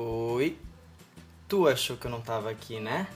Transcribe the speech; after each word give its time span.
Oi. 0.00 0.56
Tu 1.48 1.66
achou 1.66 1.96
que 1.96 2.06
eu 2.06 2.10
não 2.10 2.20
tava 2.20 2.48
aqui, 2.50 2.78
né? 2.78 3.08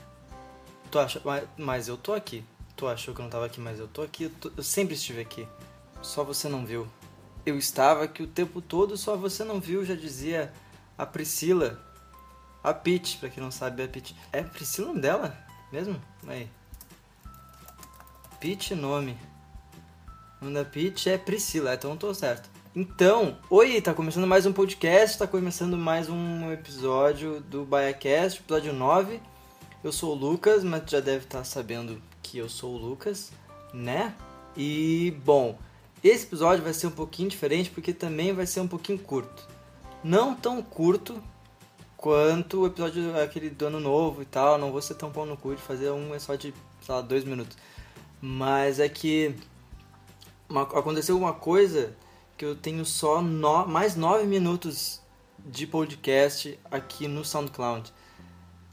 Tu 0.91 0.99
achou, 0.99 1.21
mas, 1.23 1.47
mas 1.57 1.87
eu 1.87 1.95
tô 1.95 2.11
aqui. 2.13 2.43
Tu 2.75 2.85
achou 2.85 3.13
que 3.13 3.21
eu 3.21 3.23
não 3.23 3.29
tava 3.29 3.45
aqui, 3.45 3.61
mas 3.61 3.79
eu 3.79 3.87
tô 3.87 4.01
aqui. 4.01 4.25
Eu, 4.25 4.29
tô- 4.31 4.51
eu 4.57 4.63
sempre 4.63 4.93
estive 4.95 5.21
aqui. 5.21 5.47
Só 6.01 6.25
você 6.25 6.49
não 6.49 6.65
viu. 6.65 6.85
Eu 7.45 7.57
estava 7.57 8.03
aqui 8.03 8.21
o 8.21 8.27
tempo 8.27 8.61
todo, 8.61 8.97
só 8.97 9.15
você 9.15 9.45
não 9.45 9.61
viu, 9.61 9.85
já 9.85 9.95
dizia 9.95 10.51
a 10.97 11.05
Priscila. 11.05 11.79
A 12.61 12.73
Pete, 12.73 13.17
pra 13.17 13.29
quem 13.29 13.41
não 13.41 13.51
sabe, 13.51 13.81
é 13.81 13.85
a 13.85 13.87
Pete. 13.87 14.13
É 14.33 14.43
Priscila 14.43 14.87
o 14.87 14.89
nome 14.89 15.01
dela? 15.01 15.37
Mesmo? 15.71 16.01
Aí. 16.27 16.49
Pete 18.41 18.75
nome. 18.75 19.17
O 20.41 20.45
nome 20.45 20.55
da 20.55 20.65
Pete 20.65 21.09
é 21.09 21.17
Priscila, 21.17 21.75
então 21.75 21.91
eu 21.91 21.97
tô 21.97 22.13
certo. 22.13 22.49
Então, 22.75 23.37
oi, 23.51 23.79
tá 23.81 23.93
começando 23.93 24.25
mais 24.25 24.47
um 24.47 24.51
podcast, 24.51 25.19
tá 25.19 25.27
começando 25.27 25.77
mais 25.77 26.09
um 26.09 26.51
episódio 26.51 27.39
do 27.39 27.63
BaiaCast, 27.63 28.39
episódio 28.39 28.73
9. 28.73 29.21
Eu 29.83 29.91
sou 29.91 30.13
o 30.13 30.15
Lucas, 30.15 30.63
mas 30.63 30.81
já 30.89 30.99
deve 30.99 31.25
estar 31.25 31.43
sabendo 31.43 32.01
que 32.23 32.39
eu 32.39 32.49
sou 32.49 32.73
o 32.73 32.77
Lucas, 32.79 33.31
né? 33.71 34.15
E, 34.57 35.15
bom, 35.23 35.55
esse 36.03 36.25
episódio 36.25 36.63
vai 36.63 36.73
ser 36.73 36.87
um 36.87 36.91
pouquinho 36.91 37.29
diferente 37.29 37.69
porque 37.69 37.93
também 37.93 38.33
vai 38.33 38.47
ser 38.47 38.61
um 38.61 38.67
pouquinho 38.67 38.97
curto. 38.97 39.47
Não 40.03 40.33
tão 40.33 40.59
curto 40.63 41.21
quanto 41.95 42.61
o 42.61 42.65
episódio 42.65 43.15
aquele 43.21 43.51
do 43.51 43.67
ano 43.67 43.79
novo 43.79 44.23
e 44.23 44.25
tal, 44.25 44.57
não 44.57 44.71
vou 44.71 44.81
ser 44.81 44.95
tão 44.95 45.11
pau 45.11 45.27
no 45.27 45.37
cu 45.37 45.53
de 45.53 45.61
fazer 45.61 45.91
um 45.91 46.15
é 46.15 46.17
só 46.17 46.33
de, 46.33 46.51
sei 46.81 46.95
lá, 46.95 47.01
dois 47.01 47.23
minutos. 47.23 47.55
Mas 48.19 48.79
é 48.79 48.89
que 48.89 49.35
aconteceu 50.49 51.15
uma 51.15 51.33
coisa 51.33 51.95
que 52.37 52.45
eu 52.45 52.55
tenho 52.55 52.85
só 52.85 53.21
no, 53.21 53.65
mais 53.67 53.95
nove 53.95 54.25
minutos 54.25 55.01
de 55.45 55.67
podcast 55.67 56.59
aqui 56.71 57.07
no 57.07 57.23
SoundCloud. 57.23 57.93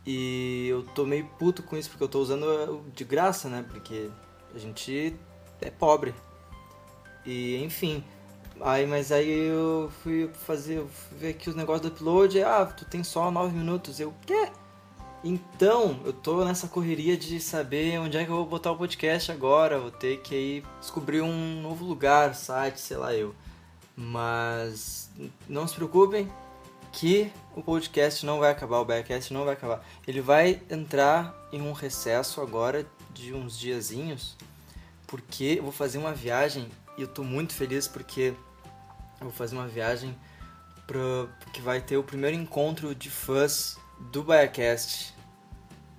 E 0.07 0.67
eu 0.69 0.83
tô 0.95 1.05
meio 1.05 1.27
puto 1.39 1.63
com 1.63 1.77
isso 1.77 1.91
porque 1.91 2.05
eu 2.05 2.09
tô 2.09 2.21
usando 2.21 2.83
de 2.95 3.05
graça, 3.05 3.49
né? 3.49 3.65
Porque 3.69 4.11
a 4.55 4.59
gente 4.59 5.15
é 5.61 5.71
pobre. 5.71 6.15
E 7.25 7.63
enfim. 7.63 8.03
Aí, 8.61 8.87
mas 8.87 9.11
aí 9.11 9.31
eu 9.49 9.91
fui 10.03 10.31
fazer, 10.47 10.85
fui 10.87 11.19
ver 11.19 11.29
aqui 11.31 11.49
os 11.49 11.57
negócios 11.57 11.89
do 11.89 11.95
upload. 11.95 12.43
Ah, 12.43 12.67
tu 12.67 12.85
tem 12.85 13.03
só 13.03 13.31
nove 13.31 13.57
minutos. 13.57 14.01
Eu, 14.01 14.15
quê? 14.27 14.51
Então, 15.23 16.01
eu 16.05 16.13
tô 16.13 16.45
nessa 16.45 16.67
correria 16.67 17.17
de 17.17 17.41
saber 17.41 17.99
onde 18.01 18.17
é 18.17 18.25
que 18.25 18.31
eu 18.31 18.37
vou 18.37 18.47
botar 18.47 18.73
o 18.73 18.77
podcast 18.77 19.31
agora. 19.31 19.79
Vou 19.79 19.91
ter 19.91 20.21
que 20.21 20.35
aí 20.35 20.65
descobrir 20.81 21.21
um 21.21 21.61
novo 21.61 21.85
lugar, 21.85 22.35
site, 22.35 22.81
sei 22.81 22.97
lá 22.97 23.15
eu. 23.15 23.35
Mas 24.01 25.11
não 25.47 25.69
se 25.69 25.75
preocupem 25.75 26.27
que 26.91 27.31
o 27.55 27.63
podcast 27.63 28.25
não 28.25 28.39
vai 28.39 28.51
acabar, 28.51 28.79
o 28.79 28.85
Backcast 28.85 29.31
não 29.31 29.45
vai 29.45 29.53
acabar. 29.53 29.87
Ele 30.09 30.23
vai 30.23 30.63
entrar 30.71 31.35
em 31.53 31.61
um 31.61 31.73
recesso 31.73 32.41
agora 32.41 32.87
de 33.13 33.35
uns 33.35 33.59
diazinhos, 33.59 34.39
porque 35.07 35.57
eu 35.59 35.65
vou 35.65 35.73
fazer 35.73 35.99
uma 35.99 36.15
viagem 36.15 36.71
e 36.97 37.03
eu 37.03 37.09
tô 37.09 37.23
muito 37.23 37.53
feliz 37.53 37.87
porque 37.87 38.33
eu 39.21 39.27
vou 39.27 39.33
fazer 39.33 39.55
uma 39.55 39.69
viagem 39.69 40.17
pro, 40.87 41.29
que 41.53 41.61
vai 41.61 41.83
ter 41.83 41.99
o 41.99 42.03
primeiro 42.03 42.35
encontro 42.35 42.95
de 42.95 43.11
fãs 43.11 43.77
do 44.11 44.23
Biacast. 44.23 45.15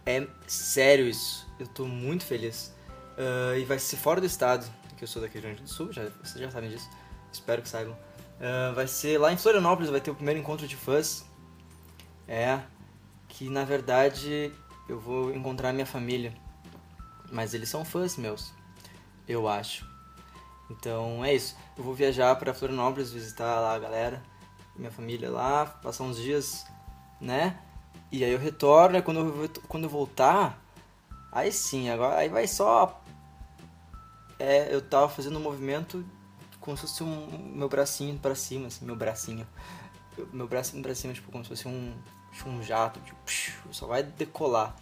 É 0.08 0.26
sério 0.48 1.08
isso. 1.08 1.48
Eu 1.60 1.68
tô 1.68 1.86
muito 1.86 2.26
feliz. 2.26 2.74
Ah, 3.16 3.56
e 3.56 3.64
vai 3.64 3.78
ser 3.78 3.98
fora 3.98 4.20
do 4.20 4.26
estado, 4.26 4.66
que 4.98 5.04
eu 5.04 5.08
sou 5.08 5.22
daqui 5.22 5.40
do 5.40 5.46
Rio 5.46 5.56
Grande 5.56 5.64
do 5.64 5.70
Sul, 5.70 5.94
já, 5.94 6.10
vocês 6.24 6.40
já 6.40 6.50
sabem 6.50 6.72
disso. 6.72 6.90
Espero 7.32 7.62
que 7.62 7.70
saibam. 7.70 7.96
Ah, 8.42 8.72
vai 8.74 8.88
ser 8.88 9.20
lá 9.20 9.32
em 9.32 9.38
Florianópolis, 9.38 9.92
vai 9.92 10.02
ter 10.02 10.10
o 10.10 10.16
primeiro 10.16 10.40
encontro 10.40 10.68
de 10.68 10.76
fãs. 10.76 11.24
É, 12.28 12.62
que 13.28 13.50
na 13.50 13.64
verdade 13.64 14.52
eu 14.90 15.00
vou 15.00 15.34
encontrar 15.34 15.72
minha 15.72 15.86
família. 15.86 16.34
Mas 17.32 17.54
eles 17.54 17.70
são 17.70 17.86
fãs 17.86 18.18
meus, 18.18 18.52
eu 19.28 19.48
acho. 19.48 19.88
Então 20.70 21.24
é 21.24 21.34
isso. 21.34 21.56
Eu 21.78 21.84
vou 21.84 21.94
viajar 21.94 22.36
para 22.36 22.54
Florianópolis, 22.54 23.12
visitar 23.12 23.60
lá 23.60 23.76
a 23.76 23.80
galera, 23.80 24.22
minha 24.76 24.92
família 24.92 25.30
lá, 25.30 25.66
passar 25.66 26.04
uns 26.04 26.18
dias, 26.18 26.66
né? 27.20 27.60
E 28.12 28.24
aí 28.24 28.32
eu 28.32 28.40
retorno, 28.40 28.98
e 28.98 29.02
quando 29.02 29.20
eu, 29.20 29.50
quando 29.68 29.84
eu 29.86 29.90
voltar, 29.90 30.62
aí 31.32 31.52
sim, 31.52 31.90
agora 31.90 32.18
aí 32.18 32.28
vai 32.28 32.48
só. 32.48 33.02
É, 34.40 34.74
eu 34.74 34.82
tava 34.82 35.08
fazendo 35.08 35.38
um 35.38 35.42
movimento 35.42 36.04
como 36.62 36.78
se 36.78 36.84
fosse 36.84 37.04
um 37.04 37.52
meu 37.54 37.68
bracinho 37.68 38.18
pra 38.18 38.34
cima, 38.36 38.68
assim, 38.68 38.86
meu 38.86 38.96
bracinho. 38.96 39.46
Eu- 40.18 40.28
Meu 40.32 40.48
bracinho 40.48 40.82
pra 40.84 40.94
cima, 40.96 41.14
tipo, 41.14 41.32
como 41.32 41.44
se 41.44 41.50
fosse 41.50 41.68
um, 41.68 41.94
um 42.46 42.62
jato, 42.64 43.00
tipo, 43.02 43.18
só 43.74 43.88
vai 43.88 44.04
decolar. 44.04 44.76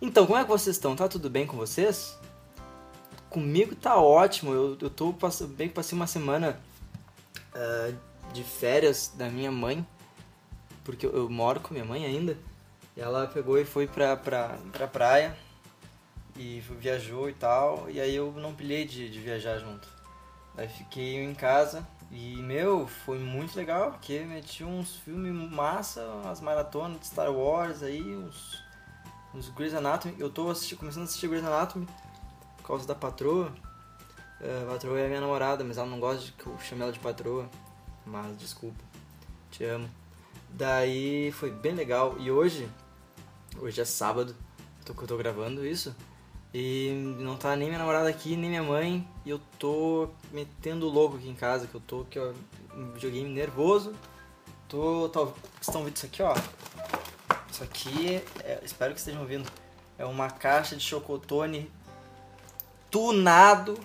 Então, 0.00 0.26
como 0.26 0.38
é 0.38 0.42
que 0.42 0.48
vocês 0.50 0.76
estão? 0.76 0.94
Tá 0.96 1.08
tudo 1.08 1.30
bem 1.30 1.46
com 1.46 1.56
vocês? 1.56 2.18
Comigo 3.30 3.74
tá 3.74 3.96
ótimo. 3.96 4.52
Eu, 4.52 4.76
eu 4.80 4.90
tô 4.90 5.14
bem 5.48 5.68
que 5.68 5.74
passei 5.74 5.96
uma 5.96 6.06
semana 6.06 6.60
ah, 7.54 7.92
de 8.32 8.42
férias 8.44 9.12
da 9.16 9.28
minha 9.28 9.50
mãe, 9.52 9.86
porque 10.84 11.06
eu, 11.06 11.12
eu 11.12 11.30
moro 11.30 11.60
com 11.60 11.72
minha 11.74 11.84
mãe 11.86 12.04
ainda. 12.04 12.36
E 12.96 13.00
ela 13.00 13.26
pegou 13.26 13.58
e 13.58 13.64
foi 13.64 13.86
pra, 13.86 14.16
pra, 14.16 14.56
pra 14.72 14.86
praia 14.86 15.36
e 16.36 16.60
viajou 16.80 17.28
e 17.28 17.32
tal. 17.34 17.88
E 17.90 18.00
aí 18.00 18.14
eu 18.14 18.32
não 18.32 18.54
pilhei 18.54 18.84
de, 18.86 19.10
de 19.10 19.20
viajar 19.20 19.58
junto. 19.58 19.88
Aí 20.56 20.68
fiquei 20.68 21.22
em 21.24 21.34
casa 21.34 21.86
e, 22.10 22.36
meu, 22.36 22.86
foi 22.86 23.18
muito 23.18 23.56
legal, 23.56 23.90
porque 23.92 24.20
meti 24.20 24.62
uns 24.62 24.96
filmes 24.96 25.50
massa, 25.50 26.04
umas 26.22 26.40
maratonas 26.40 27.00
de 27.00 27.06
Star 27.06 27.30
Wars 27.32 27.82
aí, 27.82 28.00
uns, 28.16 28.62
uns 29.34 29.48
Grey's 29.48 29.74
Anatomy. 29.74 30.14
Eu 30.18 30.30
tô 30.30 30.48
assisti- 30.50 30.76
começando 30.76 31.02
a 31.02 31.04
assistir 31.06 31.26
Grey's 31.28 31.44
Anatomy 31.44 31.88
por 32.58 32.66
causa 32.68 32.86
da 32.86 32.94
patroa. 32.94 33.52
Eh, 34.40 34.64
A 34.68 34.72
patroa 34.72 35.00
é 35.00 35.08
minha 35.08 35.20
namorada, 35.20 35.64
mas 35.64 35.76
ela 35.76 35.88
não 35.88 35.98
gosta 35.98 36.24
de 36.24 36.32
que 36.32 36.46
eu 36.46 36.56
chame 36.60 36.82
ela 36.82 36.92
de 36.92 37.00
patroa. 37.00 37.48
Mas 38.06 38.36
desculpa, 38.38 38.78
te 39.50 39.64
amo. 39.64 39.88
Daí 40.50 41.32
foi 41.32 41.50
bem 41.50 41.74
legal. 41.74 42.16
E 42.20 42.30
hoje, 42.30 42.68
hoje 43.58 43.80
é 43.80 43.84
sábado, 43.84 44.36
tô, 44.84 44.92
tô 44.94 45.16
gravando 45.16 45.66
isso. 45.66 45.96
E 46.56 46.92
não 47.18 47.36
tá 47.36 47.56
nem 47.56 47.66
minha 47.66 47.80
namorada 47.80 48.08
aqui, 48.08 48.36
nem 48.36 48.48
minha 48.48 48.62
mãe. 48.62 49.04
E 49.26 49.30
eu 49.30 49.40
tô 49.58 50.08
metendo 50.30 50.88
louco 50.88 51.16
aqui 51.16 51.28
em 51.28 51.34
casa, 51.34 51.66
que 51.66 51.74
eu 51.74 51.80
tô 51.80 52.02
aqui, 52.02 52.16
ó, 52.16 52.32
um 52.76 52.92
videogame 52.92 53.28
nervoso. 53.28 53.92
Tô. 54.68 55.08
Tá, 55.08 55.18
vocês 55.20 55.34
estão 55.62 55.80
ouvindo 55.80 55.96
isso 55.96 56.06
aqui, 56.06 56.22
ó? 56.22 56.32
Isso 57.50 57.64
aqui, 57.64 58.22
é- 58.44 58.60
espero 58.62 58.92
que 58.94 59.00
estejam 59.00 59.22
ouvindo. 59.22 59.50
É 59.98 60.04
uma 60.04 60.30
caixa 60.30 60.76
de 60.76 60.82
chocotone 60.84 61.68
tunado. 62.88 63.76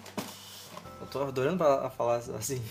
Eu 1.01 1.07
tô 1.07 1.23
adorando 1.23 1.57
pra 1.57 1.89
falar 1.89 2.17
assim. 2.17 2.61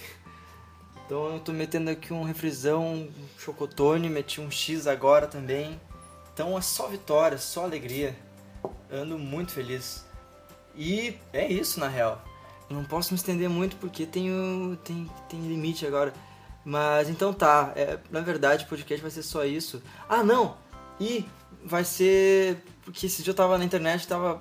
Então 1.04 1.32
eu 1.34 1.40
tô 1.40 1.52
metendo 1.52 1.90
aqui 1.90 2.12
um 2.12 2.22
refrisão, 2.22 2.84
um 2.84 3.12
chocotone, 3.36 4.08
meti 4.08 4.40
um 4.40 4.50
X 4.50 4.86
agora 4.86 5.26
também. 5.26 5.80
Então 6.32 6.56
é 6.56 6.60
só 6.60 6.86
vitória, 6.86 7.36
só 7.36 7.64
alegria. 7.64 8.16
Ando 8.90 9.18
muito 9.18 9.52
feliz. 9.52 10.06
E 10.74 11.16
é 11.32 11.50
isso 11.50 11.80
na 11.80 11.88
real. 11.88 12.22
Não 12.70 12.84
posso 12.84 13.12
me 13.12 13.18
estender 13.18 13.48
muito 13.48 13.76
porque 13.76 14.06
tenho, 14.06 14.78
tem, 14.84 15.10
tem 15.28 15.40
limite 15.40 15.86
agora. 15.86 16.12
Mas 16.64 17.08
então 17.08 17.32
tá, 17.32 17.72
é, 17.74 17.98
na 18.10 18.20
verdade 18.20 18.64
o 18.64 18.68
podcast 18.68 19.00
vai 19.00 19.10
ser 19.10 19.22
só 19.22 19.44
isso. 19.44 19.82
Ah 20.08 20.22
não! 20.22 20.56
E 21.00 21.24
vai 21.64 21.84
ser. 21.84 22.62
Porque 22.84 23.06
esse 23.06 23.22
dia 23.22 23.30
eu 23.30 23.34
tava 23.36 23.56
na 23.58 23.64
internet, 23.64 24.06
tava 24.06 24.40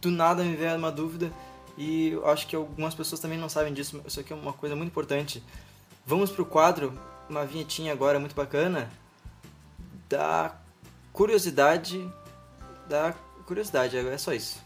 do 0.00 0.10
nada 0.10 0.42
me 0.42 0.56
veio 0.56 0.76
uma 0.76 0.90
dúvida. 0.90 1.32
E 1.76 2.10
eu 2.10 2.28
acho 2.28 2.46
que 2.46 2.56
algumas 2.56 2.94
pessoas 2.94 3.20
também 3.20 3.38
não 3.38 3.48
sabem 3.48 3.72
disso. 3.72 4.02
Isso 4.06 4.20
aqui 4.20 4.32
é 4.32 4.36
uma 4.36 4.52
coisa 4.52 4.76
muito 4.76 4.90
importante. 4.90 5.42
Vamos 6.04 6.30
pro 6.30 6.44
quadro, 6.44 6.98
uma 7.28 7.46
vinhetinha 7.46 7.92
agora 7.92 8.18
muito 8.18 8.34
bacana. 8.34 8.90
Da 10.08 10.54
curiosidade. 11.12 12.06
Da 12.88 13.14
curiosidade, 13.52 13.98
é 13.98 14.16
só 14.16 14.32
isso. 14.32 14.58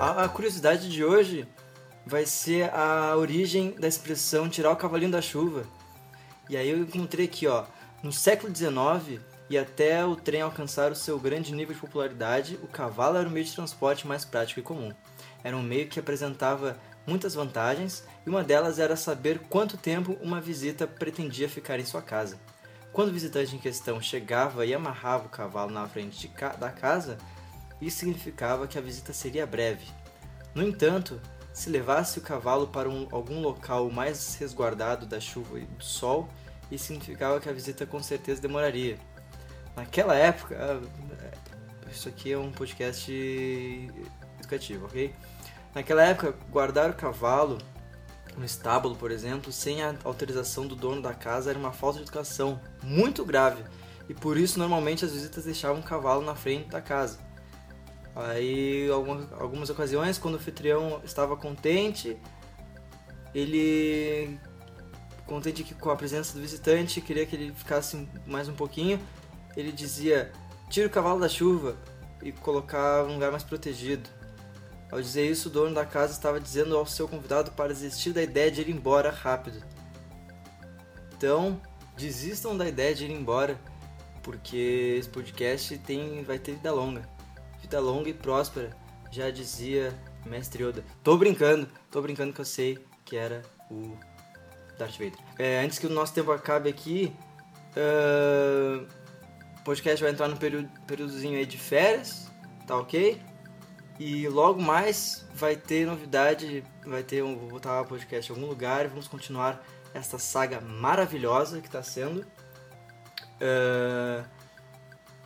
A 0.00 0.28
curiosidade 0.30 0.88
de 0.88 1.04
hoje 1.04 1.46
vai 2.06 2.24
ser 2.24 2.72
a 2.72 3.14
origem 3.16 3.72
da 3.72 3.86
expressão 3.86 4.48
tirar 4.48 4.70
o 4.70 4.76
cavalinho 4.76 5.10
da 5.10 5.20
chuva. 5.20 5.66
E 6.48 6.56
aí 6.56 6.70
eu 6.70 6.78
encontrei 6.78 7.26
aqui, 7.26 7.46
ó, 7.46 7.66
no 8.02 8.10
século 8.10 8.54
XIX 8.54 9.20
e 9.50 9.58
até 9.58 10.04
o 10.04 10.16
trem 10.16 10.40
alcançar 10.40 10.92
o 10.92 10.96
seu 10.96 11.18
grande 11.18 11.52
nível 11.52 11.74
de 11.74 11.80
popularidade, 11.80 12.58
o 12.62 12.66
cavalo 12.66 13.18
era 13.18 13.28
o 13.28 13.30
meio 13.30 13.44
de 13.44 13.54
transporte 13.54 14.06
mais 14.06 14.24
prático 14.24 14.60
e 14.60 14.62
comum. 14.62 14.94
Era 15.42 15.56
um 15.56 15.62
meio 15.62 15.88
que 15.88 16.00
apresentava 16.00 16.76
muitas 17.06 17.34
vantagens 17.34 18.04
e 18.26 18.30
uma 18.30 18.44
delas 18.44 18.78
era 18.78 18.96
saber 18.96 19.38
quanto 19.48 19.76
tempo 19.76 20.18
uma 20.20 20.40
visita 20.40 20.86
pretendia 20.86 21.48
ficar 21.48 21.78
em 21.78 21.84
sua 21.84 22.02
casa. 22.02 22.38
Quando 22.92 23.08
o 23.08 23.12
visitante 23.12 23.54
em 23.54 23.58
questão 23.58 24.00
chegava 24.00 24.66
e 24.66 24.74
amarrava 24.74 25.26
o 25.26 25.30
cavalo 25.30 25.70
na 25.70 25.86
frente 25.86 26.26
ca- 26.28 26.56
da 26.56 26.70
casa, 26.70 27.16
isso 27.80 27.98
significava 27.98 28.66
que 28.66 28.76
a 28.78 28.80
visita 28.80 29.12
seria 29.12 29.46
breve. 29.46 29.86
No 30.54 30.62
entanto, 30.62 31.20
se 31.52 31.70
levasse 31.70 32.18
o 32.18 32.22
cavalo 32.22 32.68
para 32.68 32.88
um, 32.88 33.06
algum 33.12 33.40
local 33.40 33.90
mais 33.90 34.34
resguardado 34.36 35.06
da 35.06 35.20
chuva 35.20 35.60
e 35.60 35.64
do 35.64 35.84
sol, 35.84 36.28
isso 36.70 36.86
significava 36.86 37.40
que 37.40 37.48
a 37.48 37.52
visita 37.52 37.86
com 37.86 38.02
certeza 38.02 38.40
demoraria. 38.40 38.98
Naquela 39.76 40.14
época, 40.14 40.56
ah, 40.60 41.88
isso 41.90 42.08
aqui 42.08 42.32
é 42.32 42.38
um 42.38 42.50
podcast 42.50 43.12
educativo, 44.48 44.86
ok? 44.86 45.14
Naquela 45.74 46.02
época, 46.02 46.34
guardar 46.50 46.90
o 46.90 46.94
cavalo 46.94 47.58
no 48.36 48.44
estábulo, 48.44 48.96
por 48.96 49.10
exemplo, 49.10 49.52
sem 49.52 49.82
a 49.82 49.94
autorização 50.04 50.66
do 50.66 50.74
dono 50.74 51.02
da 51.02 51.12
casa 51.12 51.50
era 51.50 51.58
uma 51.58 51.72
falta 51.72 51.98
de 51.98 52.04
educação 52.04 52.60
muito 52.82 53.24
grave 53.24 53.62
e 54.08 54.14
por 54.14 54.38
isso 54.38 54.58
normalmente 54.58 55.04
as 55.04 55.12
visitas 55.12 55.44
deixavam 55.44 55.80
o 55.80 55.84
cavalo 55.84 56.24
na 56.24 56.34
frente 56.34 56.68
da 56.68 56.80
casa. 56.80 57.18
Aí, 58.14 58.88
algumas, 58.90 59.32
algumas 59.32 59.70
ocasiões, 59.70 60.18
quando 60.18 60.34
o 60.34 60.36
anfitrião 60.38 61.00
estava 61.04 61.36
contente, 61.36 62.16
ele 63.34 64.38
contente 65.26 65.62
com 65.74 65.90
a 65.90 65.96
presença 65.96 66.32
do 66.32 66.40
visitante, 66.40 67.00
queria 67.00 67.26
que 67.26 67.36
ele 67.36 67.52
ficasse 67.52 68.08
mais 68.26 68.48
um 68.48 68.54
pouquinho, 68.54 68.98
ele 69.56 69.70
dizia: 69.70 70.32
tira 70.70 70.86
o 70.86 70.90
cavalo 70.90 71.20
da 71.20 71.28
chuva 71.28 71.76
e 72.22 72.32
colocava 72.32 73.08
um 73.08 73.14
lugar 73.14 73.30
mais 73.30 73.44
protegido. 73.44 74.08
Ao 74.90 75.00
dizer 75.00 75.30
isso, 75.30 75.48
o 75.48 75.52
dono 75.52 75.74
da 75.74 75.84
casa 75.84 76.12
estava 76.12 76.40
dizendo 76.40 76.76
ao 76.76 76.86
seu 76.86 77.06
convidado 77.06 77.50
para 77.52 77.72
desistir 77.72 78.12
da 78.12 78.22
ideia 78.22 78.50
de 78.50 78.62
ir 78.62 78.70
embora 78.70 79.10
rápido. 79.10 79.62
Então, 81.16 81.60
desistam 81.96 82.56
da 82.56 82.66
ideia 82.66 82.94
de 82.94 83.04
ir 83.04 83.10
embora, 83.10 83.58
porque 84.22 84.96
esse 84.98 85.08
podcast 85.08 85.76
tem, 85.78 86.22
vai 86.22 86.38
ter 86.38 86.52
vida 86.52 86.72
longa. 86.72 87.08
Vida 87.60 87.80
longa 87.80 88.08
e 88.08 88.14
próspera, 88.14 88.70
já 89.10 89.30
dizia 89.30 89.92
Mestre 90.24 90.62
Yoda. 90.62 90.84
Tô 91.02 91.18
brincando, 91.18 91.68
tô 91.90 92.00
brincando 92.00 92.32
que 92.32 92.40
eu 92.40 92.44
sei 92.44 92.78
que 93.04 93.16
era 93.16 93.42
o 93.70 93.96
Darth 94.78 94.92
Vader. 94.92 95.18
É, 95.38 95.60
antes 95.62 95.78
que 95.78 95.86
o 95.86 95.90
nosso 95.90 96.14
tempo 96.14 96.30
acabe 96.32 96.70
aqui, 96.70 97.12
o 99.58 99.64
podcast 99.64 100.02
vai 100.02 100.12
entrar 100.12 100.28
no 100.28 100.36
período, 100.36 100.68
períodozinho 100.86 101.36
aí 101.38 101.44
de 101.44 101.58
férias, 101.58 102.30
tá 102.66 102.76
ok? 102.76 103.20
E 103.98 104.28
logo 104.28 104.62
mais 104.62 105.26
vai 105.34 105.56
ter 105.56 105.86
novidade, 105.86 106.64
vai 106.86 107.02
ter 107.02 107.22
um, 107.22 107.36
vou 107.36 107.48
botar 107.48 107.80
o 107.80 107.84
podcast 107.84 108.30
em 108.30 108.34
algum 108.34 108.46
lugar 108.46 108.84
e 108.84 108.88
vamos 108.88 109.08
continuar 109.08 109.64
esta 109.92 110.18
saga 110.18 110.60
maravilhosa 110.60 111.60
que 111.60 111.66
está 111.66 111.82
sendo. 111.82 112.20
Uh, 113.40 114.24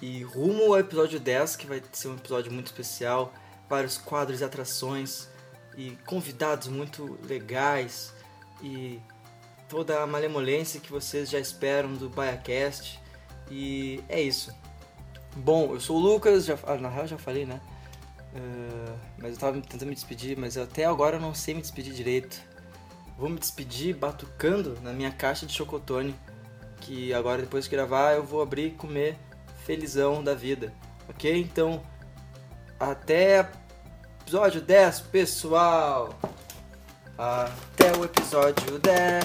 e 0.01 0.23
rumo 0.23 0.65
ao 0.73 0.81
episódio 0.81 1.21
10, 1.21 1.57
que 1.57 1.67
vai 1.67 1.83
ser 1.93 2.09
um 2.09 2.15
episódio 2.15 2.51
muito 2.51 2.67
especial, 2.67 3.33
vários 3.69 3.99
quadros 3.99 4.41
e 4.41 4.45
atrações 4.45 5.29
e 5.77 5.97
convidados 6.07 6.69
muito 6.69 7.19
legais 7.25 8.13
e 8.63 9.01
toda 9.69 10.03
a 10.03 10.07
malemolência 10.07 10.81
que 10.81 10.91
vocês 10.91 11.31
já 11.31 11.39
esperam 11.39 11.95
do 11.95 12.09
BaiaCast. 12.09 13.01
E 13.51 14.03
é 14.09 14.21
isso. 14.21 14.55
Bom, 15.37 15.73
eu 15.75 15.81
sou 15.81 15.97
o 15.97 16.01
Lucas, 16.01 16.45
já, 16.45 16.59
ah, 16.65 16.77
na 16.77 16.89
real 16.89 17.07
já 17.07 17.17
falei, 17.17 17.47
né? 17.47 17.61
Ah, 18.35 18.97
mas 19.19 19.33
eu 19.33 19.39
tava 19.39 19.61
tentando 19.61 19.89
me 19.89 19.95
despedir, 19.95 20.37
mas 20.39 20.57
até 20.57 20.85
agora 20.85 21.17
eu 21.17 21.21
não 21.21 21.35
sei 21.35 21.55
me 21.55 21.61
despedir 21.61 21.93
direito. 21.93 22.41
Vou 23.19 23.29
me 23.29 23.39
despedir 23.39 23.95
batucando 23.95 24.79
na 24.83 24.93
minha 24.93 25.11
caixa 25.11 25.47
de 25.47 25.53
chocotone, 25.53 26.15
que 26.81 27.13
agora 27.13 27.43
depois 27.43 27.65
de 27.65 27.71
gravar 27.71 28.15
eu 28.15 28.25
vou 28.25 28.43
abrir 28.43 28.69
e 28.69 28.71
comer 28.71 29.17
felizão 29.65 30.25
da 30.25 30.35
vida. 30.35 30.73
Ok? 31.09 31.41
Então, 31.41 31.83
até 32.81 33.49
episódio 34.23 34.61
10, 34.61 35.01
pessoal! 35.01 36.19
Até 37.19 37.93
o 37.97 38.05
episódio 38.05 38.79
10, 38.79 39.23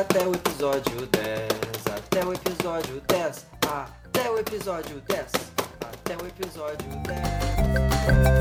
até 0.00 0.26
o 0.26 0.34
episódio 0.34 1.06
10, 1.06 1.48
até 1.94 2.24
o 2.24 2.32
episódio 2.32 3.00
10, 3.06 3.46
até 3.68 4.30
o 4.30 4.38
episódio 4.38 5.00
10. 5.02 5.32
Até 5.80 6.16
o 6.16 6.26
episódio 6.26 6.88
10. 7.06 8.35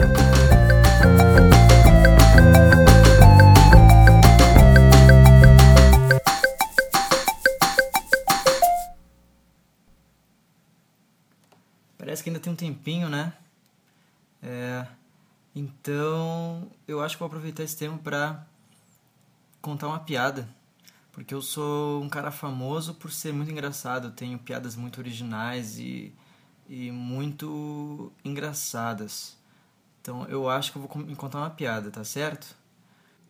Tempinho, 12.66 13.10
né? 13.10 13.34
É, 14.42 14.86
então, 15.56 16.70
eu 16.88 17.02
acho 17.02 17.16
que 17.16 17.20
vou 17.20 17.28
aproveitar 17.28 17.64
esse 17.64 17.78
tempo 17.78 18.00
para 18.00 18.46
contar 19.62 19.88
uma 19.88 20.00
piada. 20.00 20.48
Porque 21.12 21.34
eu 21.34 21.42
sou 21.42 22.04
um 22.04 22.10
cara 22.10 22.30
famoso 22.30 22.96
por 22.96 23.12
ser 23.12 23.34
muito 23.34 23.52
engraçado. 23.52 24.08
Eu 24.08 24.12
tenho 24.12 24.38
piadas 24.38 24.76
muito 24.76 25.00
originais 25.00 25.80
e, 25.80 26.14
e 26.68 26.92
muito 26.92 28.12
engraçadas. 28.24 29.38
Então 30.02 30.26
eu 30.26 30.50
acho 30.50 30.72
que 30.72 30.78
eu 30.78 30.82
vou 30.82 31.16
contar 31.16 31.38
uma 31.40 31.50
piada, 31.50 31.90
tá 31.90 32.04
certo? 32.04 32.56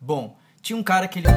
Bom, 0.01 0.37
tinha 0.61 0.75
um 0.75 0.83
cara 0.83 1.07
que 1.07 1.19
ele. 1.19 1.27